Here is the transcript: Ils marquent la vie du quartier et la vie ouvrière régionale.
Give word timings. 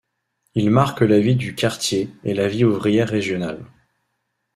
Ils 0.55 0.71
marquent 0.71 1.01
la 1.01 1.19
vie 1.19 1.35
du 1.35 1.53
quartier 1.53 2.09
et 2.23 2.33
la 2.33 2.47
vie 2.47 2.65
ouvrière 2.65 3.07
régionale. 3.07 3.63